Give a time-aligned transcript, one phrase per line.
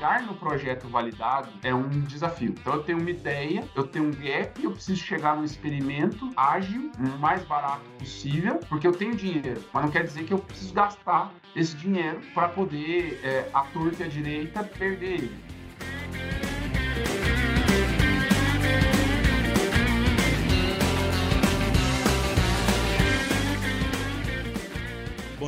[0.00, 2.54] chegar no projeto validado é um desafio.
[2.58, 6.90] Então eu tenho uma ideia, eu tenho um gap, eu preciso chegar no experimento ágil,
[6.98, 10.72] o mais barato possível, porque eu tenho dinheiro, mas não quer dizer que eu preciso
[10.72, 15.49] gastar esse dinheiro para poder é, e a direita perder ele.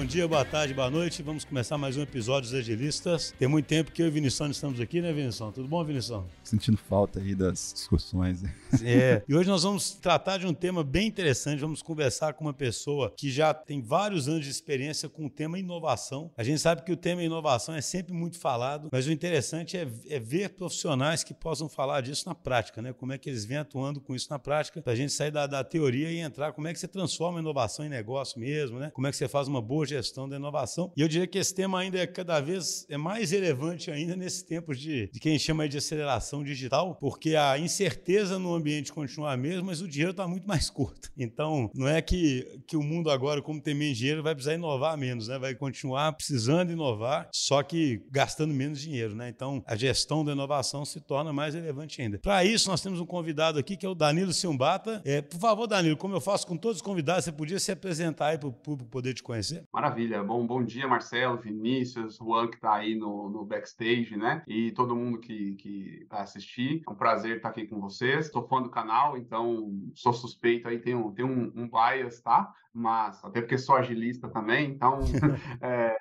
[0.03, 1.23] Bom dia, boa tarde, boa noite.
[1.23, 3.33] Vamos começar mais um episódio dos Agilistas.
[3.39, 5.53] Tem muito tempo que eu e Vinição estamos aqui, né, Vinição?
[5.53, 6.27] Tudo bom, Vinição?
[6.53, 8.43] Sentindo falta aí das discussões.
[8.85, 9.23] É.
[9.27, 11.61] E hoje nós vamos tratar de um tema bem interessante.
[11.61, 15.59] Vamos conversar com uma pessoa que já tem vários anos de experiência com o tema
[15.59, 16.31] inovação.
[16.37, 19.89] A gente sabe que o tema inovação é sempre muito falado, mas o interessante é,
[20.11, 22.93] é ver profissionais que possam falar disso na prática, né?
[22.93, 25.47] Como é que eles vêm atuando com isso na prática, para a gente sair da,
[25.47, 26.53] da teoria e entrar.
[26.53, 28.91] Como é que você transforma a inovação em negócio mesmo, né?
[28.93, 30.93] Como é que você faz uma boa gestão da inovação.
[30.95, 34.43] E eu diria que esse tema ainda é cada vez é mais relevante ainda nesses
[34.43, 38.93] tempos de, de que a gente chama de aceleração digital, porque a incerteza no ambiente
[38.93, 41.11] continua a mesma, mas o dinheiro está muito mais curto.
[41.17, 44.97] Então, não é que, que o mundo agora, como tem menos dinheiro, vai precisar inovar
[44.97, 45.39] menos, né?
[45.39, 49.29] Vai continuar precisando inovar, só que gastando menos dinheiro, né?
[49.29, 52.19] Então, a gestão da inovação se torna mais relevante ainda.
[52.19, 55.03] Para isso, nós temos um convidado aqui que é o Danilo Simbata.
[55.05, 58.29] É, por favor, Danilo, como eu faço com todos os convidados, você podia se apresentar
[58.29, 59.65] aí para o público poder te conhecer?
[59.73, 60.23] Maravilha.
[60.23, 64.43] Bom, bom dia, Marcelo, Vinícius, Juan, que está aí no, no, backstage, né?
[64.47, 66.83] E todo mundo que, vai assistir.
[66.87, 68.31] É um prazer estar aqui com vocês.
[68.31, 72.53] Sou fã do canal, então sou suspeito aí, tenho, tenho um, um bias, tá?
[72.75, 75.01] Mas, até porque sou agilista também, então
[75.61, 75.97] é,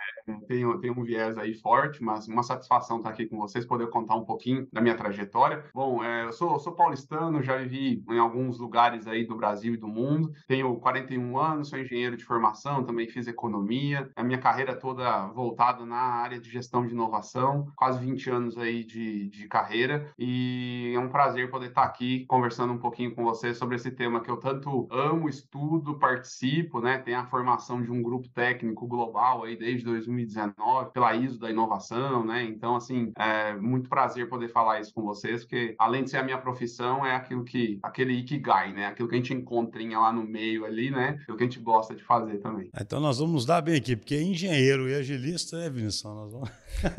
[0.47, 4.15] tenho, tenho um viés aí forte, mas uma satisfação estar aqui com vocês, poder contar
[4.15, 5.63] um pouquinho da minha trajetória.
[5.73, 9.77] Bom, é, eu sou, sou paulistano, já vivi em alguns lugares aí do Brasil e
[9.77, 10.31] do mundo.
[10.47, 15.85] Tenho 41 anos, sou engenheiro de formação, também fiz economia a minha carreira toda voltada
[15.85, 20.99] na área de gestão de inovação, quase 20 anos aí de, de carreira, e é
[20.99, 24.37] um prazer poder estar aqui conversando um pouquinho com você sobre esse tema que eu
[24.37, 26.97] tanto amo, estudo, participo, né?
[26.99, 32.25] Tem a formação de um grupo técnico global aí desde 2019, pela ISO da inovação,
[32.25, 32.43] né?
[32.43, 36.23] Então, assim, é muito prazer poder falar isso com vocês, porque além de ser a
[36.23, 38.87] minha profissão, é aquilo que, aquele ikigai, né?
[38.87, 41.17] Aquilo que a gente encontra lá no meio ali, né?
[41.27, 42.69] O que a gente gosta de fazer também.
[42.79, 46.49] Então, nós vamos dar bem aqui, porque engenheiro e agilista é, Vinícius, nós vamos...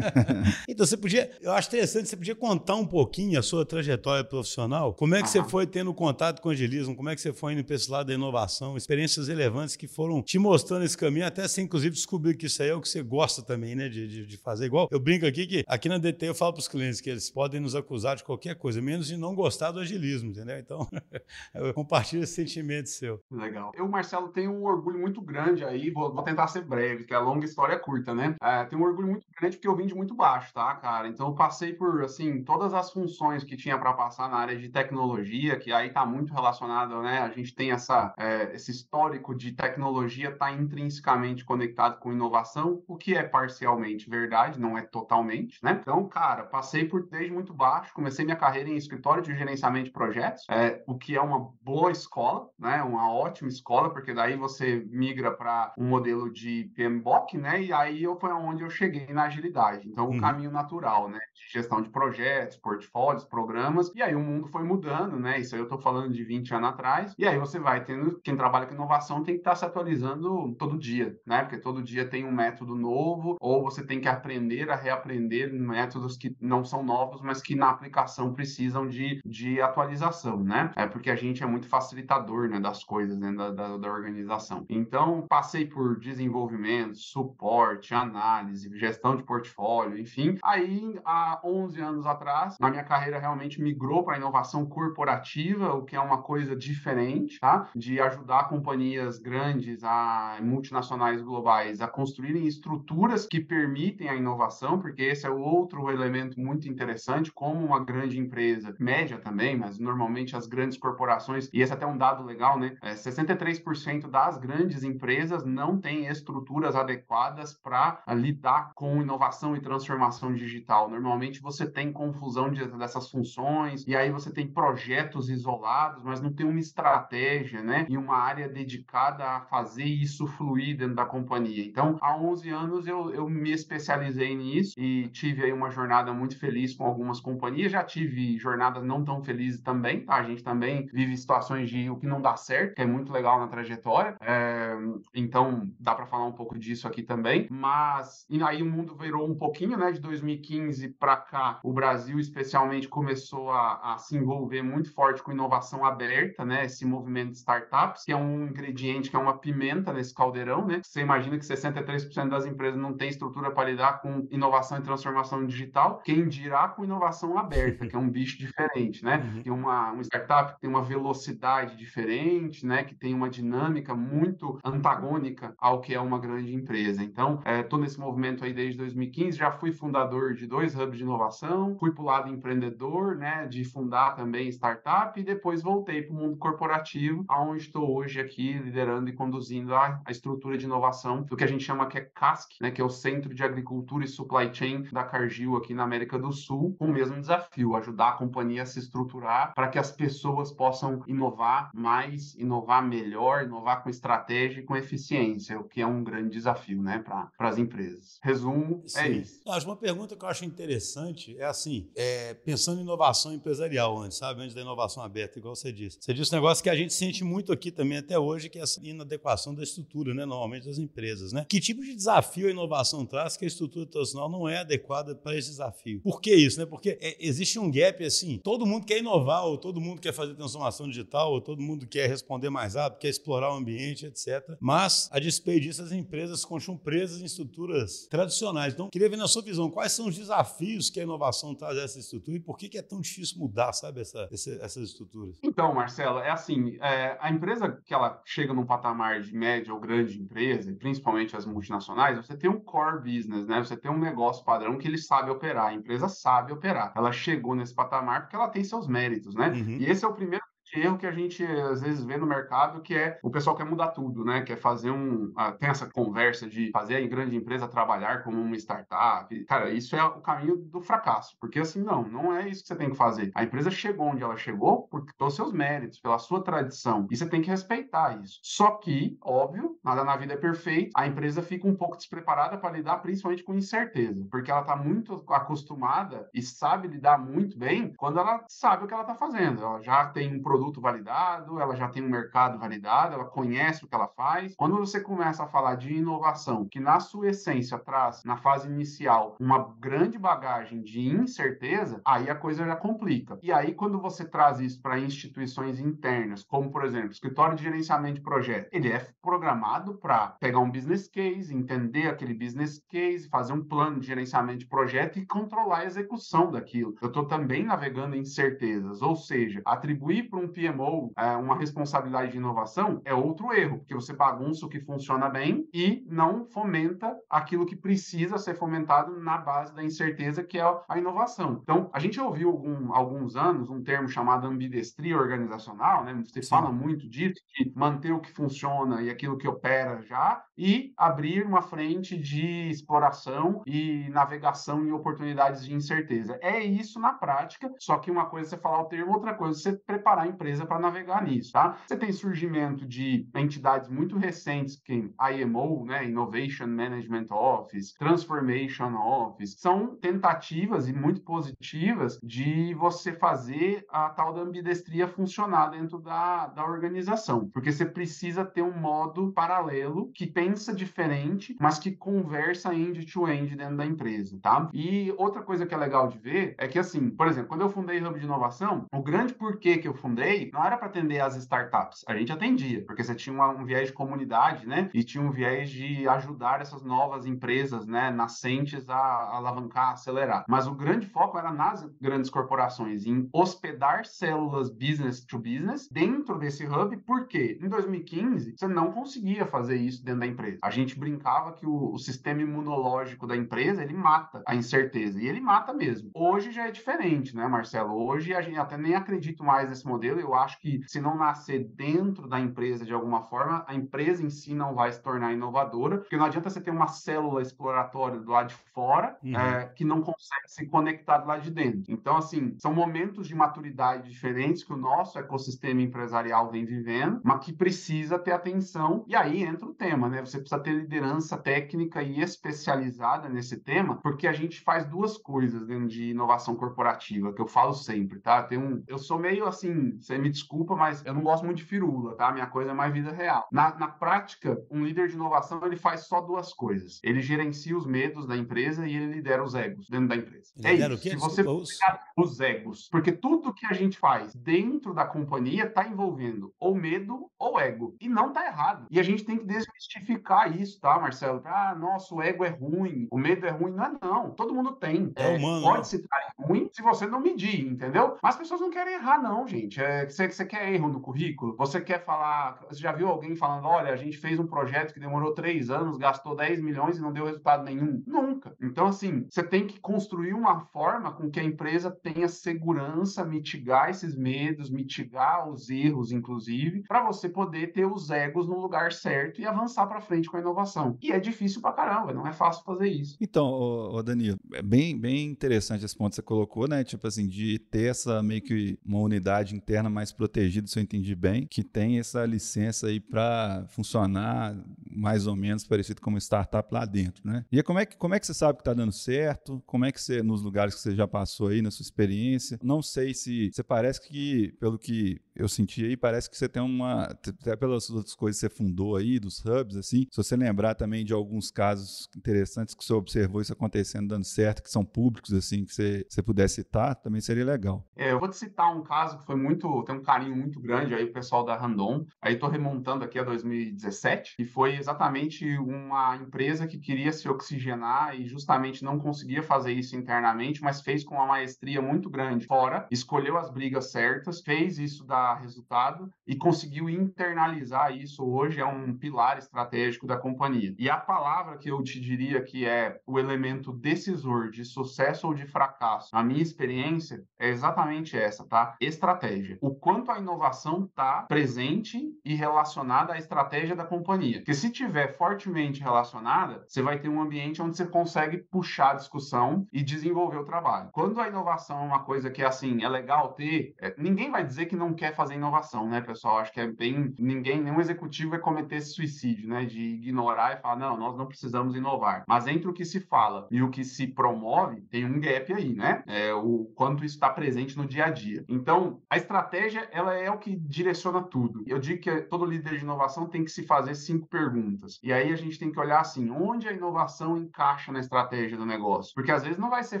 [0.68, 4.94] então, você podia, eu acho interessante, você podia contar um pouquinho a sua trajetória profissional,
[4.94, 7.52] como é que você foi tendo contato com o agilismo, como é que você foi
[7.52, 11.46] indo para esse lado da inovação, experiências relevantes que foram te mostrando esse caminho, até
[11.46, 14.26] você, inclusive, descobrir que isso aí é o que você gosta também, né, de, de,
[14.26, 14.66] de fazer.
[14.66, 17.30] Igual, eu brinco aqui que aqui na DT eu falo para os clientes que eles
[17.30, 20.58] podem nos acusar de qualquer coisa, menos de não gostar do agilismo, entendeu?
[20.58, 20.88] Então,
[21.54, 23.20] eu compartilho esse sentimento seu.
[23.30, 23.72] Legal.
[23.74, 27.20] Eu, Marcelo, tenho um orgulho muito grande aí, vou, vou tentar ser breve, que a
[27.20, 28.36] longa história é curta, né?
[28.42, 31.08] É, tenho um orgulho muito grande porque eu vim de muito baixo, tá, cara?
[31.08, 34.68] Então eu passei por, assim, todas as funções que tinha para passar na área de
[34.68, 37.18] tecnologia, que aí tá muito relacionado, né?
[37.18, 42.96] A gente tem essa, é, esse histórico de tecnologia tá intrinsecamente conectado com inovação, o
[42.96, 45.78] que é parcialmente verdade, não é totalmente, né?
[45.80, 49.92] Então, cara, passei por desde muito baixo, comecei minha carreira em escritório de gerenciamento de
[49.92, 52.82] projetos, é, o que é uma boa escola, né?
[52.82, 57.62] Uma ótima escola, porque daí você migra para um modelo de PMBOK, né?
[57.62, 59.88] E aí eu, foi onde eu cheguei na agilidade.
[59.88, 60.20] Então, o uhum.
[60.20, 61.18] caminho natural, né?
[61.34, 63.90] De gestão de projetos, portfólios, programas.
[63.94, 65.38] E aí o mundo foi mudando, né?
[65.38, 67.14] Isso aí eu tô falando de 20 anos atrás.
[67.18, 70.54] E aí você vai tendo, quem trabalha com inovação tem que estar tá se atualizando
[70.58, 71.42] todo dia, né?
[71.42, 76.16] Porque todo dia tem um método novo, ou você tem que aprender a reaprender métodos
[76.16, 80.72] que não são novos, mas que na aplicação precisam de, de atualização, né?
[80.76, 82.60] É porque a gente é muito facilitador, né?
[82.60, 83.32] Das coisas, né?
[83.32, 84.64] Da, da, da organização.
[84.68, 90.38] Então, passei por desenvolvimento, suporte, análise, gestão de portfólio, enfim.
[90.42, 95.84] Aí, há 11 anos atrás, na minha carreira realmente migrou para a inovação corporativa, o
[95.84, 97.68] que é uma coisa diferente, tá?
[97.74, 105.02] De ajudar companhias grandes, a multinacionais globais, a construírem estruturas que permitem a inovação, porque
[105.02, 110.46] esse é outro elemento muito interessante, como uma grande empresa, média também, mas normalmente as
[110.46, 112.76] grandes corporações, e esse é até um dado legal, né?
[112.82, 120.32] É, 63% das grandes empresas não têm estruturas adequadas para lidar com inovação e transformação
[120.34, 120.88] digital.
[120.90, 126.32] Normalmente você tem confusão de dessas funções, e aí você tem projetos isolados, mas não
[126.32, 127.86] tem uma estratégia, né?
[127.88, 131.64] E uma área dedicada a fazer isso fluir dentro da companhia.
[131.64, 136.38] Então, há 11 anos eu, eu me especializei nisso e tive aí uma jornada muito
[136.38, 137.72] feliz com algumas companhias.
[137.72, 140.14] Já tive jornadas não tão felizes também, tá?
[140.14, 143.38] A gente também vive situações de o que não dá certo, que é muito legal
[143.38, 144.16] na trajetória.
[144.20, 144.74] É,
[145.14, 147.46] então, dá para falar um pouco disso aqui também.
[147.50, 149.92] Mas e aí o mundo virou um pouquinho, né?
[149.92, 155.32] De 2015 para cá, o Brasil especialmente começou a, a, se envolver muito forte com
[155.32, 156.64] inovação aberta, né?
[156.64, 160.80] Esse movimento de startups, que é um ingrediente que é uma pimenta nesse caldeirão, né?
[160.82, 165.46] Você imagina que 63% das empresas não tem estrutura para lidar com inovação e transformação
[165.46, 166.00] digital.
[166.04, 169.18] Quem dirá com inovação aberta, que é um bicho diferente, né?
[169.18, 169.42] Uhum.
[169.42, 172.82] Tem uma, uma startup que tem uma velocidade diferente, né?
[172.82, 177.02] Que tem uma dinâmica muito antagônica ao que é uma grande empresa.
[177.02, 181.04] Então, estou é, nesse movimento aí desde 2015, já fui fundador de dois hubs de
[181.04, 183.46] inovação, fui para o lado empreendedor, né?
[183.46, 188.52] De fundar também startup e depois voltei para o mundo corporativo, aonde estou hoje aqui
[188.54, 192.00] liderando e conduzindo a, a estrutura de inovação do que a gente chama que é
[192.00, 192.70] CASC, né?
[192.70, 196.32] Que é o Centro de Agricultura e Supply Chain da Cargill aqui na América do
[196.32, 200.52] Sul, com o mesmo desafio, ajudar a companhia a se estruturar para que as pessoas
[200.52, 206.02] possam inovar mais, inovar melhor, inovar com estratégia e com eficiência, o que é um
[206.02, 208.18] grande desafio, né, para as empresas.
[208.22, 208.98] Resumo, é Sim.
[209.00, 209.40] é isso.
[209.48, 214.18] Acho uma pergunta que eu acho interessante é assim, é, pensando em inovação empresarial antes,
[214.18, 215.98] sabe, antes da inovação aberta, igual você disse.
[216.00, 218.66] Você disse um negócio que a gente sente muito aqui também até hoje, que é
[218.70, 221.44] essa inadequação da estrutura, né, normalmente das empresas, né?
[221.48, 225.36] Que tipo de desafio a inovação traz que a estrutura tradicional não é adequada para
[225.36, 226.00] esse desafio?
[226.00, 226.66] Por que isso, né?
[226.66, 230.34] Porque é, existe um gap assim, todo mundo quer inovar, ou todo mundo quer fazer
[230.34, 234.56] transformação digital, ou todo mundo quer responder mais rápido, quer explorar o ambiente, etc.
[234.60, 238.74] Mas, a despeito disso, as empresas continuam presas em estruturas tradicionais.
[238.74, 241.82] Então, queria ver na sua visão, quais são os desafios que a inovação traz a
[241.82, 245.38] essa estrutura e por que, é tão difícil mudar, sabe, essa, essa, essas estruturas?
[245.42, 249.80] Então, Marcelo, é assim, é, a empresa que ela chega num patamar de média ou
[249.80, 253.58] grande empresa, principalmente as multinacionais, você tem um core business, né?
[253.58, 256.92] Você tem um negócio padrão que ele sabe operar, a empresa sabe operar.
[256.94, 259.48] Ela chegou nesse patamar porque ela tem seus méritos, né?
[259.48, 259.78] Uhum.
[259.80, 262.94] E esse é o primeiro erro que a gente às vezes vê no mercado, que
[262.94, 264.42] é o pessoal quer mudar tudo, né?
[264.42, 265.26] Quer fazer um.
[265.26, 269.44] Uh, tem essa conversa de fazer a grande empresa trabalhar como uma startup.
[269.44, 271.36] Cara, isso é o caminho do fracasso.
[271.40, 273.30] Porque assim, não, não é isso que você tem que fazer.
[273.34, 277.06] A empresa chegou onde ela chegou por, pelos seus méritos, pela sua tradição.
[277.10, 278.38] E você tem que respeitar isso.
[278.42, 280.90] Só que, óbvio, nada na vida é perfeito.
[280.94, 284.26] A empresa fica um pouco despreparada para lidar principalmente com incerteza.
[284.30, 288.94] Porque ela está muito acostumada e sabe lidar muito bem quando ela sabe o que
[288.94, 289.62] ela está fazendo.
[289.62, 293.82] Ela já tem um produto produto validado, ela já tem um mercado validado, ela conhece
[293.82, 294.54] o que ela faz.
[294.56, 299.36] Quando você começa a falar de inovação, que na sua essência traz, na fase inicial,
[299.40, 303.38] uma grande bagagem de incerteza, aí a coisa já complica.
[303.42, 308.16] E aí, quando você traz isso para instituições internas, como por exemplo, escritório de gerenciamento
[308.16, 313.54] de projeto, ele é programado para pegar um business case, entender aquele business case, fazer
[313.54, 316.94] um plano de gerenciamento de projeto e controlar a execução daquilo.
[317.00, 322.38] Eu estou também navegando incertezas, ou seja, atribuir para um PMO é, uma responsabilidade de
[322.38, 327.66] inovação é outro erro, porque você bagunça o que funciona bem e não fomenta aquilo
[327.66, 331.60] que precisa ser fomentado na base da incerteza, que é a inovação.
[331.62, 336.14] Então, a gente ouviu algum, alguns anos um termo chamado ambidestria organizacional, né?
[336.26, 336.48] Você Sim.
[336.48, 341.46] fala muito disso, que manter o que funciona e aquilo que opera já e abrir
[341.46, 346.38] uma frente de exploração e navegação em oportunidades de incerteza.
[346.42, 349.58] É isso na prática, só que uma coisa é você falar o termo, outra coisa
[349.58, 351.76] é você preparar empresa para navegar nisso, tá?
[351.86, 359.56] Você tem surgimento de entidades muito recentes, que IMO, né, Innovation Management Office, Transformation Office,
[359.58, 366.46] são tentativas e muito positivas de você fazer a tal da ambidestria funcionar dentro da,
[366.46, 372.74] da organização, porque você precisa ter um modo paralelo que pensa diferente, mas que conversa
[372.74, 374.70] end-to-end -end dentro da empresa, tá?
[374.72, 377.68] E outra coisa que é legal de ver é que, assim, por exemplo, quando eu
[377.68, 381.36] fundei Hub de Inovação, o grande porquê que eu fundei não era para atender as
[381.36, 382.04] startups.
[382.06, 384.90] A gente atendia, porque você tinha um viés de comunidade, né?
[384.94, 390.44] E tinha um viés de ajudar essas novas empresas, né, nascentes a, a alavancar, acelerar.
[390.48, 396.38] Mas o grande foco era nas grandes corporações, em hospedar células business to business dentro
[396.38, 400.58] desse hub, porque em 2015 você não conseguia fazer isso dentro da empresa.
[400.62, 405.26] A gente brincava que o, o sistema imunológico da empresa ele mata a incerteza e
[405.26, 406.10] ele mata mesmo.
[406.14, 407.94] Hoje já é diferente, né, Marcelo?
[407.94, 410.20] Hoje a gente até nem acredito mais nesse modelo modelo.
[410.20, 414.30] Eu acho que se não nascer dentro da empresa de alguma forma, a empresa em
[414.30, 418.30] si não vai se tornar inovadora, porque não adianta você ter uma célula exploratória do
[418.30, 419.36] lado de fora uhum.
[419.36, 421.92] é, que não consegue se conectar do lado de dentro.
[421.92, 427.44] Então, assim, são momentos de maturidade diferentes que o nosso ecossistema empresarial vem vivendo, mas
[427.44, 429.04] que precisa ter atenção.
[429.06, 430.20] E aí entra o tema, né?
[430.20, 435.66] Você precisa ter liderança técnica e especializada nesse tema, porque a gente faz duas coisas
[435.66, 438.42] dentro de inovação corporativa, que eu falo sempre, tá?
[438.42, 441.64] Tem um, eu sou meio assim, você me desculpa, mas eu não gosto muito de
[441.64, 442.32] firula, tá?
[442.32, 443.46] Minha coisa é mais vida real.
[443.50, 447.00] Na, na prática, um líder de inovação ele faz só duas coisas.
[447.02, 450.52] Ele gerencia os medos da empresa e ele lidera os egos dentro da empresa.
[450.62, 451.00] É lidera isso.
[451.00, 451.10] O quê?
[451.10, 451.68] Se você os...
[452.16, 457.30] os egos, porque tudo que a gente faz dentro da companhia está envolvendo ou medo
[457.38, 458.86] ou ego e não está errado.
[458.90, 461.42] E a gente tem que desmistificar isso, tá, Marcelo?
[461.44, 464.30] Ah, nosso ego é ruim, o medo é ruim, não é não.
[464.30, 465.12] Todo mundo tem.
[465.16, 465.62] É, é humano.
[465.62, 465.84] Pode né?
[465.84, 468.16] se estar ruim se você não medir, entendeu?
[468.22, 469.80] Mas as pessoas não querem errar, não, gente.
[469.80, 471.56] É, você, você quer erro no currículo?
[471.56, 472.60] Você quer falar.
[472.68, 475.96] Você já viu alguém falando: olha, a gente fez um projeto que demorou três anos,
[475.96, 478.02] gastou 10 milhões e não deu resultado nenhum?
[478.06, 478.54] Nunca.
[478.60, 483.90] Então, assim, você tem que construir uma forma com que a empresa tenha segurança, mitigar
[483.90, 489.40] esses medos, mitigar os erros, inclusive, para você poder ter os egos no lugar certo
[489.40, 490.98] e avançar para frente com a inovação.
[491.00, 493.16] E é difícil pra caramba, não é fácil fazer isso.
[493.20, 496.84] Então, ô, Danilo, é bem, bem interessante esse ponto que você colocou, né?
[496.84, 501.14] Tipo assim, de ter essa meio que uma unidade interna mais protegida, se eu entendi
[501.14, 504.54] bem, que tem essa licença aí para funcionar
[504.90, 507.44] mais ou menos parecido como startup lá dentro, né?
[507.50, 509.62] E como é que, como é que você sabe que está dando certo?
[509.66, 512.58] Como é que você, nos lugares que você já passou aí, na sua experiência?
[512.62, 516.62] Não sei se você parece que, pelo que eu senti aí, parece que você tem
[516.62, 520.74] uma, até pelas outras coisas que você fundou aí, dos hubs, assim, se você lembrar
[520.74, 525.32] também de alguns casos interessantes que você observou isso acontecendo, dando certo, que são públicos,
[525.32, 527.86] assim, que você, você puder citar, também seria legal.
[527.96, 530.94] É, eu vou te citar um caso que foi muito, tem um carinho muito grande
[530.94, 536.16] aí, o pessoal da Randon, aí tô remontando aqui a 2017, e foi exatamente uma
[536.16, 541.14] empresa que queria se oxigenar e justamente não conseguia fazer isso internamente, mas fez com
[541.14, 546.88] uma maestria muito grande fora, escolheu as brigas certas, fez isso dar resultado e conseguiu
[546.88, 550.74] internalizar isso hoje é um pilar estratégico da companhia.
[550.78, 555.34] E a palavra que eu te diria que é o elemento decisor de sucesso ou
[555.34, 558.76] de fracasso, na minha experiência, é exatamente essa, tá?
[558.80, 559.58] Estratégia.
[559.60, 564.38] O quanto a inovação está presente e relacionada à estratégia da companhia.
[564.38, 568.94] Porque se tiver fortemente relacionada, você vai ter um ambiente onde você consegue puxar a
[568.94, 570.90] discussão e desenvolver o trabalho.
[570.92, 574.66] Quando a inovação é uma coisa que, assim, é legal ter, é, ninguém vai dizer
[574.66, 576.38] que não quer fazer inovação, né, pessoal?
[576.38, 577.14] Acho que é bem.
[577.18, 581.26] Ninguém, nenhum executivo vai cometer esse suicídio, né, de ignorar e falar, não, nós não
[581.26, 582.24] precisamos inovar.
[582.28, 585.74] Mas entre o que se fala e o que se promove, tem um gap aí,
[585.74, 586.02] né?
[586.06, 588.44] É, o quanto isso está presente no dia a dia.
[588.48, 591.62] Então, a estratégia, ela é o que direciona tudo.
[591.66, 594.59] Eu digo que todo líder de inovação tem que se fazer cinco perguntas.
[595.02, 598.66] E aí a gente tem que olhar assim, onde a inovação encaixa na estratégia do
[598.66, 599.12] negócio?
[599.14, 600.00] Porque às vezes não vai ser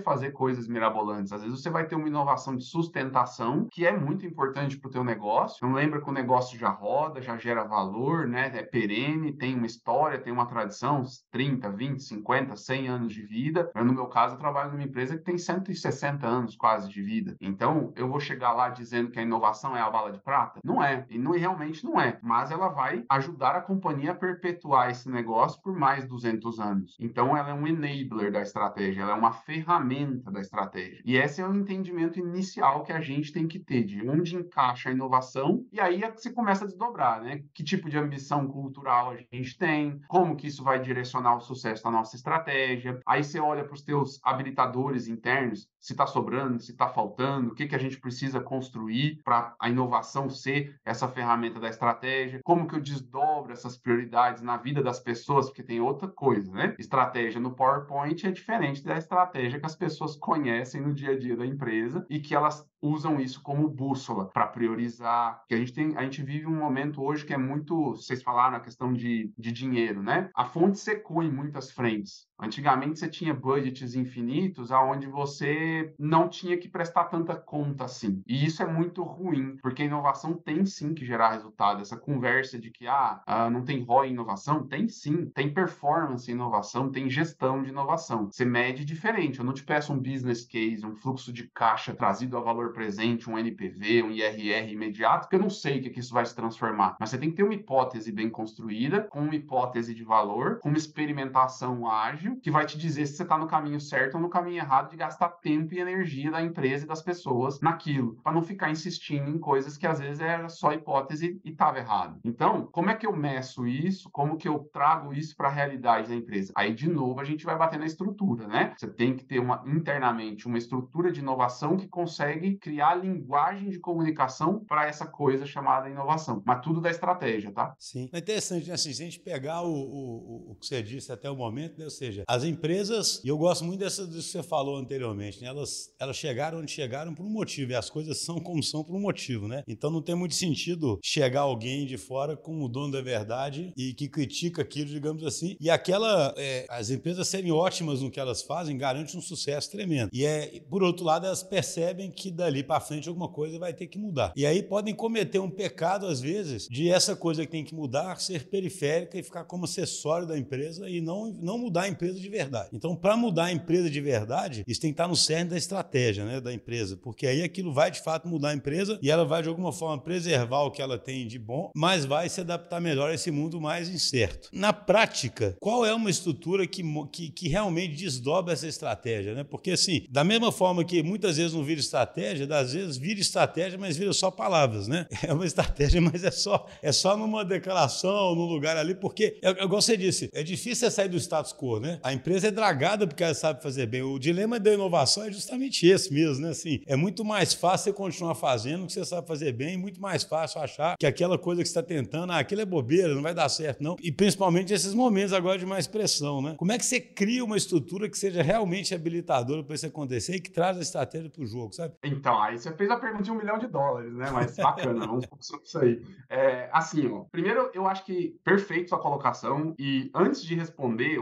[0.00, 4.26] fazer coisas mirabolantes, às vezes você vai ter uma inovação de sustentação, que é muito
[4.26, 5.66] importante para o teu negócio.
[5.66, 8.50] Não lembra que o negócio já roda, já gera valor, né?
[8.54, 13.70] É perene, tem uma história, tem uma tradição, 30, 20, 50, 100 anos de vida.
[13.74, 17.36] Eu, no meu caso, eu trabalho numa empresa que tem 160 anos quase de vida.
[17.40, 20.60] Então, eu vou chegar lá dizendo que a inovação é a bala de prata?
[20.64, 22.18] Não é, e não, realmente não é.
[22.22, 24.49] Mas ela vai ajudar a companhia a perpetuar
[24.90, 26.96] esse negócio por mais 200 anos.
[27.00, 31.02] Então, ela é um enabler da estratégia, ela é uma ferramenta da estratégia.
[31.04, 34.88] E esse é o entendimento inicial que a gente tem que ter de onde encaixa
[34.88, 37.42] a inovação e aí é que você começa a desdobrar, né?
[37.54, 41.84] Que tipo de ambição cultural a gente tem, como que isso vai direcionar o sucesso
[41.84, 43.00] da nossa estratégia.
[43.06, 47.54] Aí você olha para os teus habilitadores internos, se está sobrando, se está faltando, o
[47.54, 52.66] que, que a gente precisa construir para a inovação ser essa ferramenta da estratégia, como
[52.66, 56.74] que eu desdobro essas prioridades na vida das pessoas, porque tem outra coisa, né?
[56.78, 61.36] Estratégia no PowerPoint é diferente da estratégia que as pessoas conhecem no dia a dia
[61.36, 65.42] da empresa e que elas usam isso como bússola para priorizar.
[65.48, 68.56] Que a gente tem, a gente vive um momento hoje que é muito, vocês falaram
[68.56, 70.30] a questão de, de dinheiro, né?
[70.34, 72.28] A fonte secou em muitas frentes.
[72.40, 78.22] Antigamente você tinha budgets infinitos aonde você não tinha que prestar tanta conta assim.
[78.26, 81.82] E isso é muito ruim, porque a inovação tem sim que gerar resultado.
[81.82, 85.30] Essa conversa de que ah, ah não tem ROI em inovação, tem sim.
[85.30, 88.30] Tem performance em inovação, tem gestão de inovação.
[88.30, 89.38] Você mede diferente.
[89.38, 93.28] Eu não te peço um business case, um fluxo de caixa trazido a valor presente,
[93.28, 96.34] um NPV, um IRR imediato, porque eu não sei o que, que isso vai se
[96.34, 96.96] transformar.
[96.98, 100.68] Mas você tem que ter uma hipótese bem construída, com uma hipótese de valor, com
[100.68, 104.28] uma experimentação ágil, que vai te dizer se você está no caminho certo ou no
[104.28, 108.42] caminho errado de gastar tempo e energia da empresa e das pessoas naquilo, para não
[108.42, 112.18] ficar insistindo em coisas que às vezes era só hipótese e estava errado.
[112.24, 114.08] Então, como é que eu meço isso?
[114.10, 116.52] Como que eu trago isso para a realidade da empresa?
[116.56, 118.74] Aí, de novo, a gente vai bater na estrutura, né?
[118.76, 123.78] Você tem que ter uma internamente uma estrutura de inovação que consegue criar linguagem de
[123.78, 126.42] comunicação para essa coisa chamada inovação.
[126.44, 127.74] Mas tudo da estratégia, tá?
[127.78, 128.08] Sim.
[128.12, 128.74] É interessante, né?
[128.74, 131.84] assim, se a gente pegar o, o, o que você disse até o momento, né?
[131.84, 135.48] ou seja, as empresas, e eu gosto muito dessa, disso que você falou anteriormente, né?
[135.48, 138.94] elas, elas chegaram onde chegaram por um motivo, e as coisas são como são por
[138.94, 139.62] um motivo, né?
[139.66, 143.94] Então não tem muito sentido chegar alguém de fora como o dono da verdade e
[143.94, 148.42] que critica aquilo, digamos assim, e aquela, é, as empresas serem ótimas no que elas
[148.42, 150.10] fazem garante um sucesso tremendo.
[150.12, 153.86] E é, por outro lado, elas percebem que dali para frente alguma coisa vai ter
[153.86, 154.32] que mudar.
[154.36, 158.20] E aí podem cometer um pecado, às vezes, de essa coisa que tem que mudar
[158.20, 162.28] ser periférica e ficar como acessório da empresa e não, não mudar a empresa de
[162.28, 162.70] verdade.
[162.72, 166.24] Então, para mudar a empresa de verdade, isso tem que estar no cerne da estratégia
[166.24, 169.42] né, da empresa, porque aí aquilo vai de fato mudar a empresa e ela vai
[169.42, 173.10] de alguma forma preservar o que ela tem de bom, mas vai se adaptar melhor
[173.10, 174.48] a esse mundo mais incerto.
[174.52, 179.34] Na prática, qual é uma estrutura que, que, que realmente desdobra essa estratégia?
[179.34, 179.44] Né?
[179.44, 183.78] Porque, assim, da mesma forma que muitas vezes não vira estratégia, às vezes vira estratégia,
[183.78, 185.06] mas vira só palavras, né?
[185.30, 189.50] É uma estratégia, mas é só, é só numa declaração, num lugar ali, porque, é,
[189.50, 192.00] igual você disse, é difícil sair do status quo, né?
[192.02, 194.02] A empresa é dragada porque ela sabe fazer bem.
[194.02, 196.50] O dilema da inovação é justamente esse mesmo, né?
[196.50, 200.00] Assim, é muito mais fácil você continuar fazendo o que você sabe fazer bem, muito
[200.00, 203.22] mais fácil achar que aquela coisa que você está tentando, ah, aquilo é bobeira, não
[203.22, 203.96] vai dar certo, não.
[204.02, 206.54] E principalmente esses momentos agora de mais pressão, né?
[206.56, 210.40] Como é que você cria uma estrutura que seja realmente habilitadora para isso acontecer e
[210.40, 211.94] que traz a estratégia para o jogo, sabe?
[212.04, 214.30] Então, aí você fez a pergunta de um milhão de dólares, né?
[214.30, 216.02] Mas bacana, vamos sobre isso aí.
[216.28, 221.18] É, assim, ó, primeiro eu acho que perfeito sua colocação e antes de responder,